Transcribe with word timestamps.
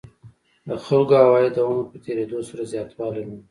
د 0.67 0.69
خلکو 0.85 1.13
عواید 1.23 1.51
د 1.55 1.59
عمر 1.67 1.85
په 1.91 1.97
تېرېدو 2.05 2.39
سره 2.49 2.61
زیاتوالی 2.71 3.21
مومي 3.27 3.45